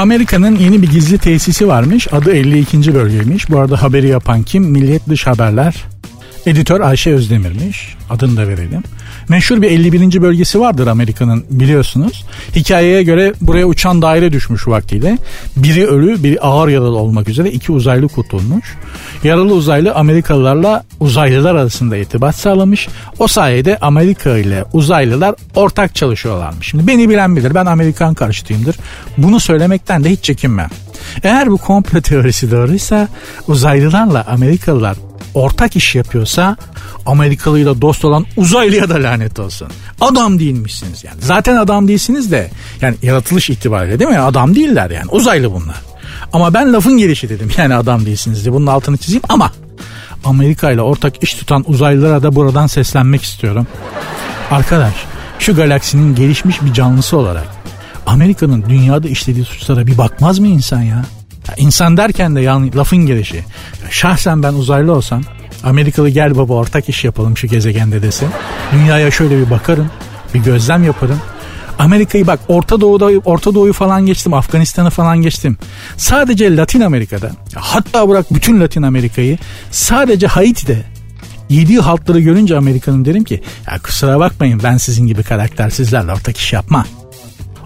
[0.00, 2.08] Amerika'nın yeni bir gizli tesisi varmış.
[2.12, 2.94] Adı 52.
[2.94, 3.50] bölgeymiş.
[3.50, 4.64] Bu arada haberi yapan kim?
[4.64, 5.74] Milliyet Dış Haberler.
[6.46, 7.96] Editör Ayşe Özdemir'miş.
[8.10, 8.82] Adını da verelim.
[9.28, 10.22] Meşhur bir 51.
[10.22, 12.24] bölgesi vardır Amerika'nın biliyorsunuz.
[12.56, 15.18] Hikayeye göre buraya uçan daire düşmüş vaktiyle.
[15.56, 18.76] Biri ölü, biri ağır yaralı olmak üzere iki uzaylı kurtulmuş.
[19.24, 22.88] Yaralı uzaylı Amerikalılarla uzaylılar arasında irtibat sağlamış.
[23.18, 26.68] O sayede Amerika ile uzaylılar ortak çalışıyorlarmış.
[26.68, 28.76] Şimdi beni bilen bilir ben Amerikan karşıtıyımdır.
[29.18, 30.68] Bunu söylemekten de hiç çekinmem.
[31.22, 33.08] Eğer bu komplo teorisi doğruysa
[33.48, 34.96] uzaylılarla Amerikalılar
[35.34, 36.56] ortak iş yapıyorsa
[37.06, 39.68] Amerikalıyla dost olan uzaylıya da lanet olsun.
[40.00, 41.16] Adam değilmişsiniz yani.
[41.20, 44.18] Zaten adam değilsiniz de yani yaratılış itibariyle değil mi?
[44.18, 45.76] Adam değiller yani uzaylı bunlar.
[46.32, 49.52] Ama ben lafın gelişi dedim yani adam değilsiniz diye bunun altını çizeyim ama
[50.24, 53.66] Amerika ile ortak iş tutan uzaylılara da buradan seslenmek istiyorum.
[54.50, 54.94] Arkadaş
[55.38, 57.46] şu galaksinin gelişmiş bir canlısı olarak
[58.06, 61.04] Amerika'nın dünyada işlediği suçlara bir bakmaz mı insan ya?
[61.48, 63.44] Ya insan derken de yani lafın gelişi.
[63.90, 65.22] Şahsen ben uzaylı olsam
[65.64, 68.28] Amerikalı gel baba ortak iş yapalım şu gezegende desin.
[68.72, 69.90] Dünyaya şöyle bir bakarım.
[70.34, 71.20] Bir gözlem yaparım.
[71.78, 75.58] Amerika'yı bak Orta Doğu'da Orta Doğu'yu falan geçtim, Afganistan'ı falan geçtim.
[75.96, 79.38] Sadece Latin Amerika'da, hatta bırak bütün Latin Amerika'yı,
[79.70, 80.82] sadece Haiti'de
[81.48, 86.52] yediği haltları görünce Amerika'nın derim ki ya kusura bakmayın ben sizin gibi karaktersizlerle ortak iş
[86.52, 86.86] yapma.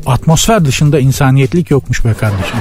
[0.07, 2.59] Atmosfer dışında insaniyetlik yokmuş be kardeşim.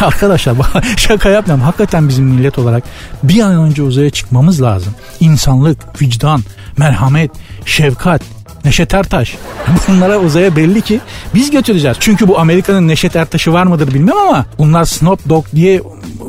[0.06, 0.56] Arkadaşlar
[0.96, 1.64] şaka yapmıyorum.
[1.64, 2.84] Hakikaten bizim millet olarak
[3.22, 4.94] bir an önce uzaya çıkmamız lazım.
[5.20, 6.42] İnsanlık, vicdan,
[6.76, 7.30] merhamet,
[7.64, 8.22] şefkat,
[8.64, 9.36] Neşet Ertaş.
[9.88, 11.00] Bunlara uzaya belli ki
[11.34, 11.96] biz götüreceğiz.
[12.00, 15.82] Çünkü bu Amerika'nın Neşet Ertaş'ı var mıdır bilmem ama bunlar Snoop Dogg diye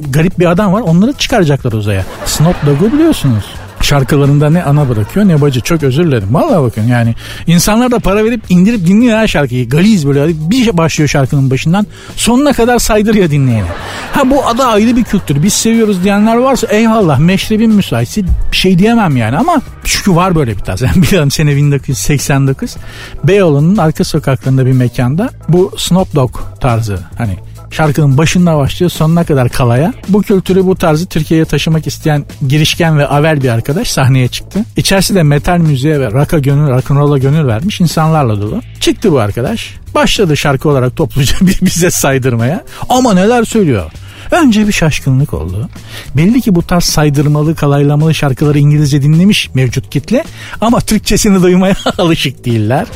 [0.10, 0.82] garip bir adam var.
[0.82, 2.06] Onları çıkaracaklar uzaya.
[2.26, 3.46] Snoop Dogg'u biliyorsunuz
[3.91, 5.62] şarkılarında ne ana bırakıyor ne bacı.
[5.62, 6.34] Çok özür dilerim.
[6.34, 7.15] Valla bakın yani
[7.47, 9.69] insanlar da para verip indirip dinliyor her şarkıyı.
[9.69, 13.67] Galiz böyle bir başlıyor şarkının başından sonuna kadar saydırıyor dinleyeni.
[14.13, 15.43] Ha bu ada ayrı bir kültür.
[15.43, 20.58] Biz seviyoruz diyenler varsa eyvallah meşrebin müsaitsi bir şey diyemem yani ama çünkü var böyle
[20.58, 20.82] bir tarz.
[20.91, 22.75] Yani biliyorum sene 1989
[23.23, 27.38] Beyoğlu'nun arka sokaklarında bir mekanda bu Snoop Dogg tarzı hani
[27.72, 29.94] Şarkının başında başlıyor sonuna kadar kalaya.
[30.10, 34.66] Bu kültürü bu tarzı Türkiye'ye taşımak isteyen girişken ve avel bir arkadaş sahneye çıktı.
[34.78, 38.62] İçerisi de metal müziğe ve rock'a gönül, rock'n'roll'a gönül vermiş insanlarla dolu.
[38.80, 39.76] Çıktı bu arkadaş.
[39.96, 42.64] Başladı şarkı olarak topluca bize saydırmaya.
[42.90, 43.92] Ama neler söylüyor.
[44.32, 45.70] Önce bir şaşkınlık oldu.
[46.17, 50.24] Belli ki bu tarz saydırmalı, kalaylamalı şarkıları İngilizce dinlemiş mevcut kitle
[50.62, 52.88] ama Türkçesini duymaya alışık değiller.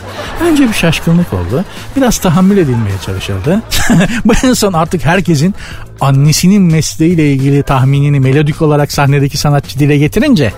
[0.41, 1.65] Önce bir şaşkınlık oldu.
[1.95, 3.61] Biraz tahammül edilmeye çalışıldı.
[4.25, 5.55] Bu en son artık herkesin
[6.01, 10.53] annesinin mesleğiyle ilgili tahminini melodik olarak sahnedeki sanatçı dile getirince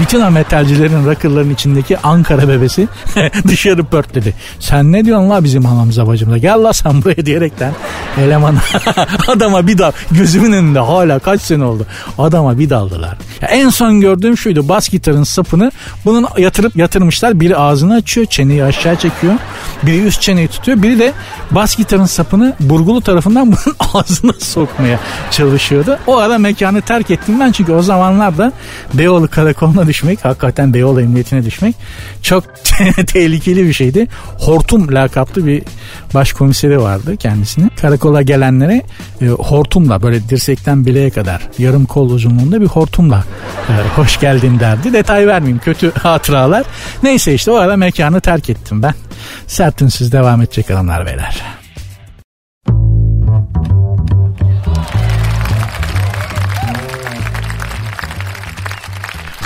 [0.00, 2.88] bütün metalcilerin rakırların içindeki Ankara bebesi
[3.48, 4.34] dışarı pörtledi.
[4.60, 6.38] Sen ne diyorsun la bizim anamıza bacımıza?
[6.38, 7.72] Gel la sen buraya diyerekten
[8.20, 8.56] eleman
[9.28, 11.86] adama bir dal gözümün önünde hala kaç sene oldu?
[12.18, 13.18] Adama bir daldılar.
[13.42, 15.72] Ya en son gördüğüm şuydu bas gitarın sapını
[16.04, 17.40] bunun yatırıp yatırmışlar.
[17.40, 19.34] Biri ağzını açıyor çeneyi aşağı çekiyor.
[19.82, 20.82] Biri üst çeneyi tutuyor.
[20.82, 21.12] Biri de
[21.50, 24.98] bas gitarın sapını burgulu tarafından bunun ağzına sokmuyor yapmaya
[25.30, 25.98] çalışıyordu.
[26.06, 28.52] O ara mekanı terk ettim ben çünkü o zamanlarda
[28.94, 31.76] Beyoğlu karakoluna düşmek hakikaten Beyoğlu emniyetine düşmek
[32.22, 32.44] çok
[33.06, 34.08] tehlikeli bir şeydi.
[34.38, 35.62] Hortum lakaplı bir
[36.14, 37.70] başkomiseri vardı kendisini.
[37.80, 38.82] Karakola gelenlere
[39.22, 43.24] e, hortumla böyle dirsekten bileğe kadar yarım kol uzunluğunda bir hortumla
[43.68, 44.92] e, hoş geldin derdi.
[44.92, 46.64] Detay vermeyeyim kötü hatıralar.
[47.02, 48.94] Neyse işte o ara mekanı terk ettim ben.
[49.46, 51.61] Sertinsiz devam edecek hanımlar beyler.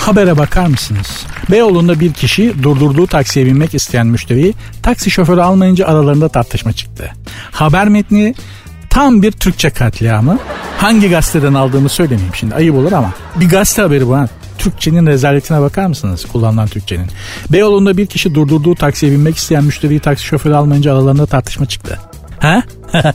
[0.07, 1.25] Habere bakar mısınız?
[1.51, 7.11] Beyoğlu'nda bir kişi durdurduğu taksiye binmek isteyen müşteriyi taksi şoförü almayınca aralarında tartışma çıktı.
[7.51, 8.35] Haber metni
[8.89, 10.39] tam bir Türkçe katliamı.
[10.77, 14.27] Hangi gazeteden aldığımı söylemeyeyim şimdi ayıp olur ama bir gazete haberi bu ha.
[14.57, 17.07] Türkçenin rezaletine bakar mısınız kullanılan Türkçenin?
[17.49, 21.99] Beyoğlu'nda bir kişi durdurduğu taksiye binmek isteyen müşteriyi taksi şoförü almayınca aralarında tartışma çıktı.
[22.39, 22.63] Ha?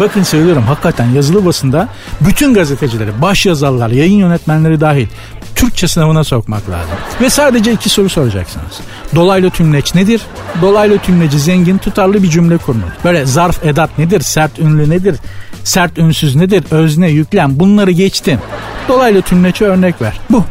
[0.00, 1.88] Bakın söylüyorum hakikaten yazılı basında
[2.20, 5.06] bütün gazetecileri, baş yazarlar, yayın yönetmenleri dahil
[5.54, 6.94] Türkçe sınavına sokmak lazım.
[7.20, 8.80] Ve sadece iki soru soracaksınız.
[9.14, 10.20] Dolaylı tümleç nedir?
[10.62, 12.90] Dolaylı tümleci zengin tutarlı bir cümle kurmalı.
[13.04, 14.20] Böyle zarf edat nedir?
[14.20, 15.16] Sert ünlü nedir?
[15.64, 16.64] Sert ünsüz nedir?
[16.70, 18.38] Özne, yüklem bunları geçtim.
[18.88, 20.20] Dolaylı tümleçe örnek ver.
[20.30, 20.44] Bu.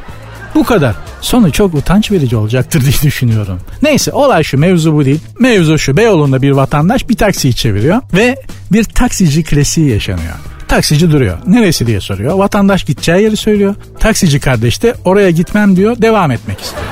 [0.55, 0.95] Bu kadar.
[1.21, 3.59] Sonu çok utanç verici olacaktır diye düşünüyorum.
[3.81, 5.19] Neyse olay şu mevzu bu değil.
[5.39, 10.35] Mevzu şu Beyoğlu'nda bir vatandaş bir taksiyi çeviriyor ve bir taksici klasiği yaşanıyor.
[10.69, 11.37] Taksici duruyor.
[11.47, 12.33] Neresi diye soruyor.
[12.33, 13.75] Vatandaş gideceği yeri söylüyor.
[13.99, 16.01] Taksici kardeş de oraya gitmem diyor.
[16.01, 16.83] Devam etmek istiyor.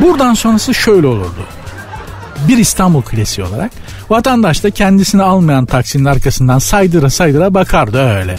[0.00, 1.46] Buradan sonrası şöyle olurdu.
[2.48, 3.70] Bir İstanbul klasiği olarak
[4.10, 8.36] vatandaş da kendisini almayan taksinin arkasından saydıra saydıra bakardı öyle.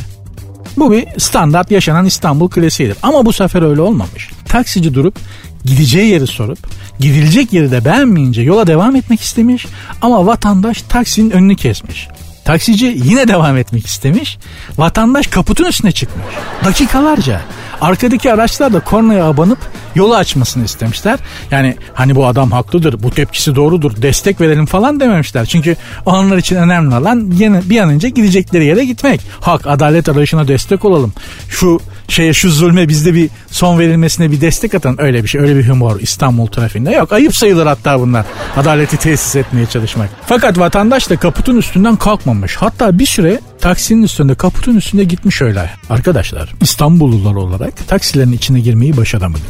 [0.78, 2.98] Bu bir standart yaşanan İstanbul klasiğidir.
[3.04, 4.30] Ama bu sefer öyle olmamış.
[4.46, 5.16] Taksici durup
[5.66, 6.60] gideceği yeri sorup
[7.00, 9.66] gidilecek yeri de beğenmeyince yola devam etmek istemiş
[10.02, 12.08] ama vatandaş taksinin önünü kesmiş.
[12.46, 14.38] Taksici yine devam etmek istemiş.
[14.78, 16.36] Vatandaş kaputun üstüne çıkmış.
[16.66, 17.42] Dakikalarca.
[17.82, 19.60] Arkadaki araçlar da kornaya abanıp
[19.96, 21.20] yolu açmasını istemişler.
[21.52, 25.46] Yani hani bu adam haklıdır, bu tepkisi doğrudur, destek verelim falan dememişler.
[25.46, 27.32] Çünkü onlar için önemli olan
[27.70, 29.22] bir an önce gidecekleri yere gitmek.
[29.42, 31.14] Hak, adalet arayışına destek olalım.
[31.50, 35.56] Şu şeye şu zulme bizde bir son verilmesine bir destek atan öyle bir şey öyle
[35.56, 37.14] bir humor İstanbul trafiğinde yok.
[37.14, 38.26] Ayıp sayılır hatta bunlar.
[38.58, 40.10] Adaleti tesis etmeye çalışmak.
[40.26, 42.56] Fakat vatandaş da kaputun üstünden kalkmamış.
[42.56, 45.70] Hatta bir süre taksinin üstünde kaputun üstünde gitmiş öyle.
[45.90, 49.44] Arkadaşlar İstanbullular olarak taksilerin içine girmeyi başaramadık.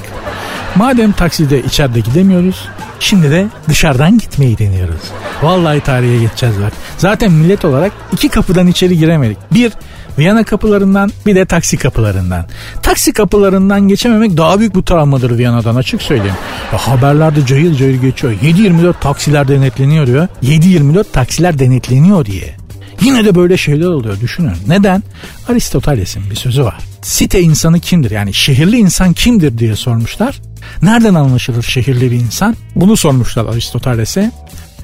[0.76, 2.67] Madem takside içeride gidemiyoruz
[3.00, 5.02] şimdi de dışarıdan gitmeyi deniyoruz.
[5.41, 6.74] Vallahi tarihe geçeceğiz bak.
[6.97, 9.38] Zaten millet olarak iki kapıdan içeri giremedik.
[9.52, 9.71] Bir
[10.19, 12.45] Viyana kapılarından bir de taksi kapılarından.
[12.82, 16.36] Taksi kapılarından geçememek daha büyük bir travmadır Viyana'dan açık söyleyeyim.
[16.71, 18.34] Ya haberlerde cayır cayır geçiyor.
[18.34, 20.28] 7-24 taksiler denetleniyor diyor.
[20.43, 22.61] 7-24 taksiler denetleniyor diye.
[23.02, 24.54] Yine de böyle şeyler oluyor düşünün.
[24.68, 25.04] Neden?
[25.50, 26.78] Aristoteles'in bir sözü var.
[27.02, 28.12] Site insanı kimdir?
[28.12, 30.42] Yani şehirli insan kimdir diye sormuşlar.
[30.82, 32.56] Nereden anlaşılır şehirli bir insan?
[32.76, 34.32] Bunu sormuşlar Aristoteles'e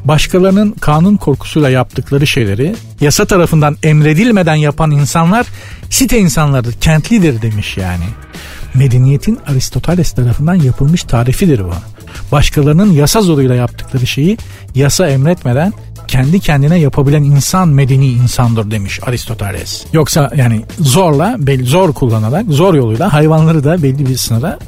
[0.06, 5.48] başkalarının kanun korkusuyla yaptıkları şeyleri yasa tarafından emredilmeden yapan insanlar
[5.90, 8.06] site insanlarıdır, kentlidir demiş yani.
[8.74, 11.74] Medeniyetin Aristoteles tarafından yapılmış tarifidir bu.
[12.32, 14.38] Başkalarının yasa zoruyla yaptıkları şeyi
[14.76, 15.74] yasa emretmeden
[16.08, 19.86] kendi kendine yapabilen insan medeni insandır demiş Aristoteles.
[19.94, 24.60] Yoksa yani zorla, zor kullanarak, zor yoluyla hayvanları da belli bir sınıra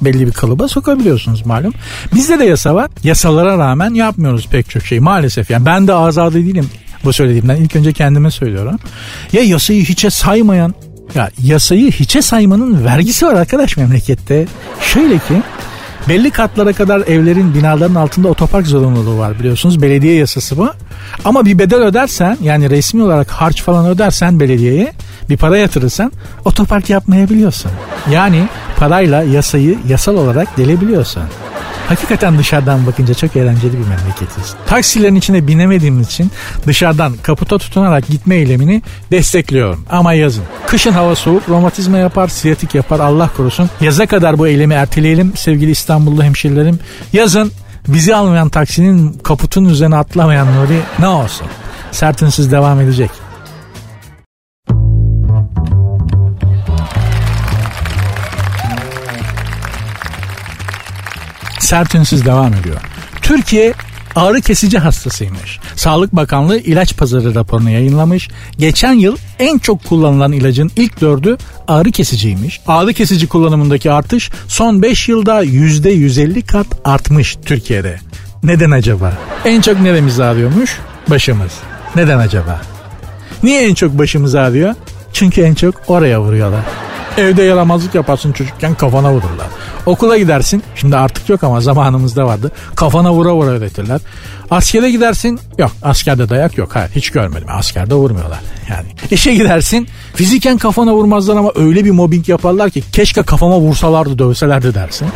[0.00, 1.72] belli bir kalıba sokabiliyorsunuz malum.
[2.14, 2.90] Bizde de yasa var.
[3.04, 5.50] Yasalara rağmen yapmıyoruz pek çok şey maalesef.
[5.50, 6.70] Yani ben de azade değilim
[7.04, 7.56] bu söylediğimden.
[7.56, 8.78] ilk önce kendime söylüyorum.
[9.32, 10.74] Ya yasayı hiçe saymayan
[11.14, 14.46] ya yasayı hiçe saymanın vergisi var arkadaş memlekette.
[14.80, 15.42] Şöyle ki
[16.08, 19.82] belli katlara kadar evlerin binaların altında otopark zorunluluğu var biliyorsunuz.
[19.82, 20.70] Belediye yasası bu.
[21.24, 24.92] Ama bir bedel ödersen yani resmi olarak harç falan ödersen belediyeye
[25.30, 26.12] bir para yatırırsan
[26.44, 27.70] otopark yapmayabiliyorsun.
[28.10, 31.22] Yani parayla yasayı yasal olarak delebiliyorsun.
[31.88, 34.54] Hakikaten dışarıdan bakınca çok eğlenceli bir memleketiz.
[34.66, 36.30] Taksilerin içine binemediğimiz için
[36.66, 39.84] dışarıdan kaputa tutunarak gitme eylemini destekliyorum.
[39.90, 40.44] Ama yazın.
[40.66, 43.70] Kışın hava soğuk, romatizma yapar, siyatik yapar Allah korusun.
[43.80, 46.78] Yaza kadar bu eylemi erteleyelim sevgili İstanbullu hemşerilerim.
[47.12, 47.52] Yazın
[47.88, 51.46] bizi almayan taksinin kaputun üzerine atlamayan Nuri ne olsun?
[51.92, 53.10] Sertinsiz devam edecek.
[61.66, 62.76] Sert ünsüz devam ediyor.
[63.22, 63.74] Türkiye
[64.16, 65.58] ağrı kesici hastasıymış.
[65.76, 68.28] Sağlık Bakanlığı ilaç pazarı raporunu yayınlamış.
[68.58, 71.36] Geçen yıl en çok kullanılan ilacın ilk dördü
[71.68, 72.60] ağrı kesiciymiş.
[72.66, 77.98] Ağrı kesici kullanımındaki artış son 5 yılda %150 kat artmış Türkiye'de.
[78.42, 79.12] Neden acaba?
[79.44, 80.78] En çok neremiz ağrıyormuş?
[81.10, 81.52] Başımız.
[81.96, 82.60] Neden acaba?
[83.42, 84.74] Niye en çok başımız ağrıyor?
[85.12, 86.64] Çünkü en çok oraya vuruyorlar.
[87.16, 89.46] Evde yaramazlık yaparsın çocukken kafana vururlar.
[89.86, 90.62] Okula gidersin.
[90.74, 92.52] Şimdi artık yok ama zamanımızda vardı.
[92.74, 94.00] Kafana vura vura öğretirler.
[94.50, 95.40] Askere gidersin.
[95.58, 96.76] Yok askerde dayak yok.
[96.76, 97.48] Hayır hiç görmedim.
[97.50, 98.38] Askerde vurmuyorlar.
[98.70, 99.88] Yani işe gidersin.
[100.14, 105.08] Fiziken kafana vurmazlar ama öyle bir mobbing yaparlar ki keşke kafama vursalardı dövselerdi dersin.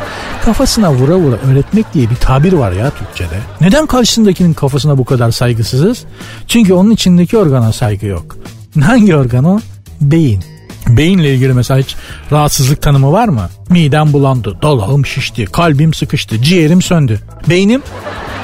[0.44, 3.38] Kafasına vura vura öğretmek diye bir tabir var ya Türkçe'de.
[3.60, 6.04] Neden karşısındakinin kafasına bu kadar saygısızız?
[6.46, 8.36] Çünkü onun içindeki organa saygı yok.
[8.82, 9.60] Hangi organ o?
[10.00, 10.44] Beyin.
[10.96, 11.96] Beyinle ilgili mesela hiç
[12.33, 13.48] rahatsızlık tanımı var mı?
[13.68, 17.20] Midem bulandı, dalağım şişti, kalbim sıkıştı, ciğerim söndü.
[17.48, 17.83] Beynim?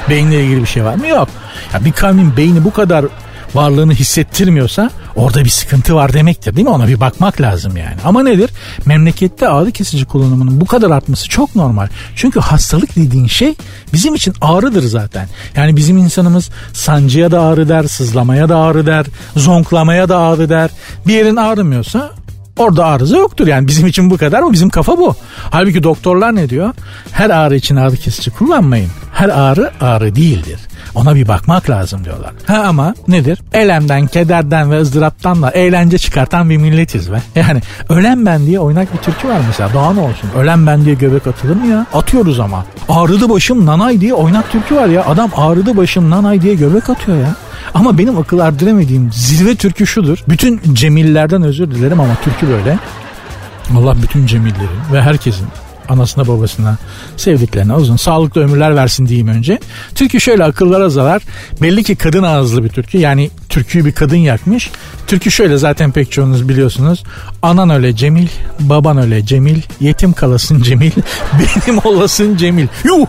[0.09, 1.07] Beyinle ilgili bir şey var mı?
[1.07, 1.29] Yok.
[1.73, 3.05] Ya bir kavmin beyni bu kadar
[3.53, 6.73] varlığını hissettirmiyorsa orada bir sıkıntı var demektir değil mi?
[6.73, 7.95] Ona bir bakmak lazım yani.
[8.05, 8.49] Ama nedir?
[8.85, 11.87] Memlekette ağrı kesici kullanımının bu kadar artması çok normal.
[12.15, 13.55] Çünkü hastalık dediğin şey
[13.93, 15.27] bizim için ağrıdır zaten.
[15.55, 19.05] Yani bizim insanımız sancıya da ağrı der, sızlamaya da ağrı der,
[19.35, 20.69] zonklamaya da ağrı der.
[21.07, 22.11] Bir yerin ağrımıyorsa
[22.57, 24.53] Orada arıza yoktur yani bizim için bu kadar mı?
[24.53, 25.15] Bizim kafa bu.
[25.51, 26.73] Halbuki doktorlar ne diyor?
[27.11, 28.89] Her ağrı için ağrı kesici kullanmayın.
[29.13, 30.59] Her ağrı ağrı değildir.
[30.95, 32.31] Ona bir bakmak lazım diyorlar.
[32.47, 33.39] Ha ama nedir?
[33.53, 37.21] Elemden, kederden ve ızdıraptan da eğlence çıkartan bir milletiz be.
[37.35, 39.69] Yani ölen ben diye oynak bir türkü var mesela.
[39.73, 40.29] Daha ne olsun?
[40.37, 41.85] Ölen ben diye göbek atılır mı ya?
[41.93, 42.65] Atıyoruz ama.
[42.89, 45.05] Ağrıdı başım nanay diye oynak türkü var ya.
[45.05, 47.35] Adam ağrıdı başım nanay diye göbek atıyor ya.
[47.73, 50.23] Ama benim akıl erdiremediğim zirve türkü şudur.
[50.29, 52.79] Bütün cemillerden özür dilerim ama türkü böyle.
[53.77, 55.47] Allah bütün cemillerin ve herkesin
[55.89, 56.77] anasına babasına
[57.17, 59.59] sevdiklerine uzun sağlıklı ömürler versin diyeyim önce.
[59.95, 61.21] Türkü şöyle akıllara zarar.
[61.61, 62.97] Belli ki kadın ağızlı bir türkü.
[62.97, 64.71] Yani türküyü bir kadın yakmış.
[65.07, 67.03] Türkü şöyle zaten pek çoğunuz biliyorsunuz.
[67.41, 68.27] Anan öyle Cemil,
[68.59, 70.91] baban öyle Cemil, yetim kalasın Cemil,
[71.67, 72.67] benim olasın Cemil.
[72.83, 73.05] Yuh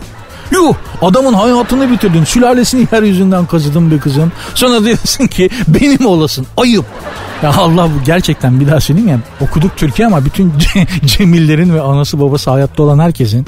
[0.51, 2.23] Yuh adamın hayatını bitirdin.
[2.23, 4.31] Sülalesini yeryüzünden kazıdın bir kızım.
[4.55, 6.47] Sonra diyorsun ki benim olasın.
[6.57, 6.85] Ayıp.
[7.43, 9.19] Ya Allah bu gerçekten bir daha söyleyeyim ya.
[9.41, 10.53] Okuduk Türkiye ama bütün
[11.05, 13.47] Cemillerin ve anası babası hayatta olan herkesin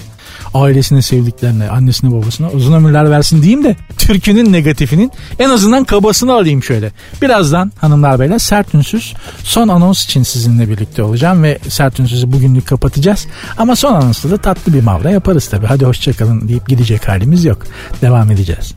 [0.53, 6.63] ailesine sevdiklerine, annesine babasına uzun ömürler versin diyeyim de türkünün negatifinin en azından kabasını alayım
[6.63, 6.91] şöyle.
[7.21, 12.67] Birazdan hanımlar beyler sert ünsüz son anons için sizinle birlikte olacağım ve sert ünsüzü bugünlük
[12.67, 13.27] kapatacağız.
[13.57, 15.65] Ama son anonsda da tatlı bir mavra yaparız tabi.
[15.65, 17.63] Hadi hoşçakalın deyip gidecek halimiz yok.
[18.01, 18.75] Devam edeceğiz.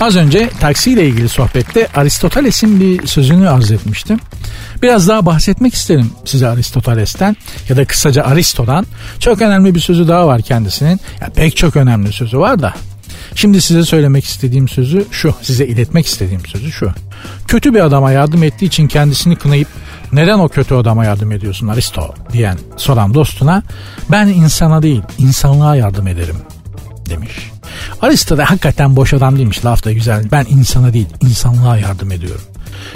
[0.00, 4.20] Az önce taksiyle ilgili sohbette Aristoteles'in bir sözünü arz etmiştim.
[4.82, 7.36] Biraz daha bahsetmek isterim size Aristoteles'ten
[7.68, 8.86] ya da kısaca Aristo'dan.
[9.18, 11.00] Çok önemli bir sözü daha var kendisinin.
[11.20, 12.74] Ya pek çok önemli sözü var da.
[13.34, 16.92] Şimdi size söylemek istediğim sözü şu, size iletmek istediğim sözü şu.
[17.48, 19.68] Kötü bir adama yardım ettiği için kendisini kınayıp
[20.12, 23.62] neden o kötü adama yardım ediyorsun Aristo diyen soran dostuna
[24.10, 26.36] ben insana değil insanlığa yardım ederim
[27.10, 27.50] demiş.
[28.02, 30.24] Aristo da hakikaten boş adam değilmiş laf da güzel.
[30.32, 32.44] Ben insana değil insanlığa yardım ediyorum.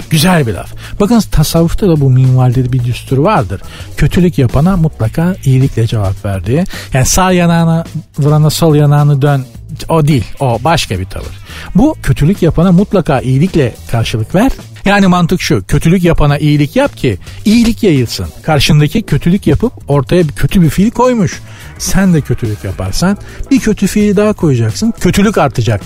[0.09, 0.73] Güzel bir laf.
[0.99, 3.61] Bakın tasavvufta da bu minvalde bir düstur vardır.
[3.97, 6.65] Kötülük yapana mutlaka iyilikle cevap verdiği.
[6.93, 7.85] Yani sağ yanağına
[8.19, 9.45] vurana sol yanağını dön
[9.89, 10.25] o değil.
[10.39, 11.31] O başka bir tavır.
[11.75, 14.51] Bu kötülük yapana mutlaka iyilikle karşılık ver.
[14.85, 18.27] Yani mantık şu kötülük yapana iyilik yap ki iyilik yayılsın.
[18.43, 21.41] Karşındaki kötülük yapıp ortaya bir kötü bir fiil koymuş.
[21.77, 23.17] Sen de kötülük yaparsan
[23.51, 24.93] bir kötü fiili daha koyacaksın.
[24.99, 25.81] Kötülük artacak.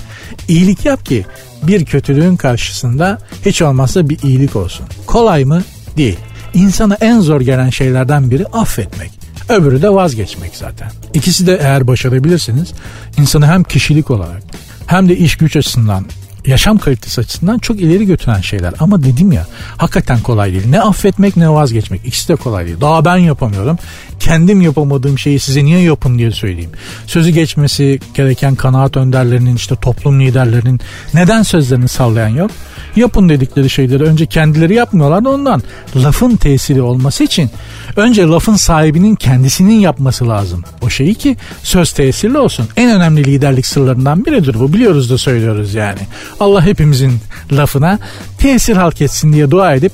[0.48, 1.26] İyilik yap ki
[1.64, 4.86] bir kötülüğün karşısında hiç olmazsa bir iyilik olsun.
[5.06, 5.64] Kolay mı?
[5.98, 6.18] Değil.
[6.54, 9.12] İnsana en zor gelen şeylerden biri affetmek.
[9.50, 10.92] Öbürü de vazgeçmek zaten.
[11.14, 12.74] İkisi de eğer başarabilirseniz
[13.18, 14.44] insanı hem kişilik olarak
[14.88, 16.06] hem de iş güç açısından
[16.46, 18.74] yaşam kalitesi açısından çok ileri götüren şeyler.
[18.80, 19.48] Ama dedim ya
[19.78, 20.68] hakikaten kolay değil.
[20.70, 22.02] Ne affetmek ne vazgeçmek.
[22.06, 22.82] İkisi de kolay değil.
[22.82, 23.78] Daha ben yapamıyorum.
[24.20, 26.72] Kendim yapamadığım şeyi size niye yapın diye söyleyeyim.
[27.06, 30.80] Sözü geçmesi gereken kanaat önderlerinin işte toplum liderlerinin
[31.14, 32.52] neden sözlerini sallayan yok?
[32.96, 35.64] Yapın dedikleri şeyleri önce kendileri yapmıyorlar da ondan.
[35.96, 37.50] Lafın tesiri olması için
[37.96, 40.64] önce lafın sahibinin kendisinin yapması lazım.
[40.82, 42.68] O şeyi ki söz tesirli olsun.
[42.78, 44.74] En önemli liderlik sırlarından biridir bu.
[44.74, 46.00] Biliyoruz da söylüyoruz yani.
[46.40, 47.14] Allah hepimizin
[47.52, 48.00] lafına
[48.38, 49.94] tesir halk etsin diye dua edip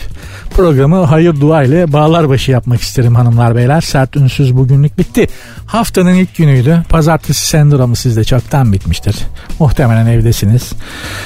[0.49, 3.81] programı hayır dua ile bağlar başı yapmak isterim hanımlar beyler.
[3.81, 5.27] Sert ünsüz bugünlük bitti.
[5.65, 6.83] Haftanın ilk günüydü.
[6.89, 9.15] Pazartesi sendromu sizde çoktan bitmiştir.
[9.59, 10.73] Muhtemelen evdesiniz.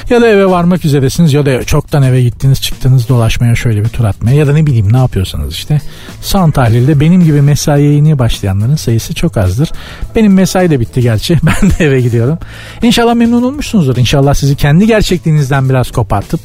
[0.09, 4.03] Ya da eve varmak üzeresiniz ya da çoktan eve gittiniz çıktınız dolaşmaya şöyle bir tur
[4.03, 5.81] atmaya ya da ne bileyim ne yapıyorsanız işte.
[6.21, 9.71] Son tahlilde benim gibi mesaiye yeni başlayanların sayısı çok azdır.
[10.15, 11.39] Benim mesai de bitti gerçi.
[11.49, 12.37] Ben de eve gidiyorum.
[12.81, 13.97] İnşallah memnun olmuşsunuzdur.
[13.97, 16.39] İnşallah sizi kendi gerçekliğinizden biraz kopartıp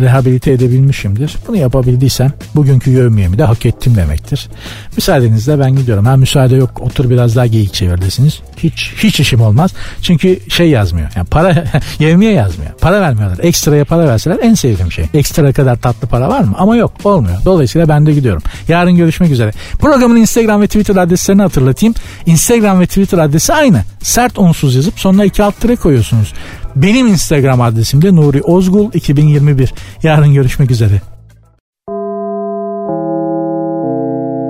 [0.00, 1.36] rehabilite edebilmişimdir.
[1.48, 4.48] Bunu yapabildiysem bugünkü yövmiyemi de hak ettim demektir.
[4.96, 6.04] Müsaadenizle ben gidiyorum.
[6.04, 8.40] Ha müsaade yok otur biraz daha geyik çevirdesiniz.
[8.56, 9.74] Hiç hiç işim olmaz.
[10.02, 11.08] Çünkü şey yazmıyor.
[11.16, 11.64] Yani para
[11.98, 12.72] yevmiye yazmıyor.
[12.80, 13.38] Para vermiyorlar.
[13.42, 15.04] Ekstraya para verseler en sevdiğim şey.
[15.14, 16.54] Ekstra kadar tatlı para var mı?
[16.58, 17.36] Ama yok olmuyor.
[17.44, 18.42] Dolayısıyla ben de gidiyorum.
[18.68, 19.50] Yarın görüşmek üzere.
[19.78, 21.94] Programın Instagram ve Twitter adreslerini hatırlatayım.
[22.26, 23.82] Instagram ve Twitter adresi aynı.
[24.02, 26.32] Sert unsuz yazıp sonuna iki alt tire koyuyorsunuz.
[26.76, 29.74] Benim Instagram adresim de Nuri Ozgul 2021.
[30.02, 31.13] Yarın görüşmek üzere.